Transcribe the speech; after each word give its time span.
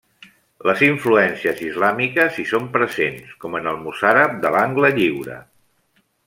Les 0.69 0.79
influències 0.85 1.61
islàmiques 1.65 2.39
hi 2.43 2.45
són 2.53 2.65
presents, 2.79 3.37
com 3.45 3.59
en 3.61 3.71
el 3.73 3.79
mocàrab 3.85 4.35
de 4.47 4.53
l'angle 4.57 4.91
lliure. 4.97 5.39